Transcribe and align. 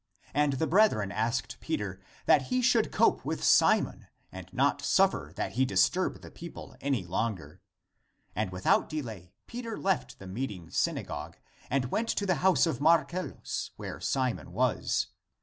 And 0.33 0.53
the 0.53 0.65
brethren 0.65 1.11
asked 1.11 1.59
Peter 1.59 2.01
that 2.25 2.47
he 2.49 2.63
should 2.63 2.91
cope 2.91 3.23
with 3.23 3.43
Simon 3.43 4.07
and 4.31 4.51
not 4.51 4.81
suffer 4.81 5.31
that 5.35 5.51
he 5.51 5.63
disturb 5.63 6.21
the 6.23 6.31
people 6.31 6.75
any 6.81 7.05
longer. 7.05 7.61
And 8.35 8.51
with 8.51 8.65
out 8.65 8.89
delay 8.89 9.35
Peter 9.45 9.77
left 9.77 10.17
the 10.17 10.25
meeting 10.25 10.71
(synagogue), 10.71 11.37
and 11.69 11.91
went 11.91 12.09
to 12.09 12.25
the 12.25 12.37
house 12.41 12.65
of 12.65 12.81
Marcellus, 12.81 13.69
where 13.75 13.99
Simon 14.01 14.53
was. 14.53 15.05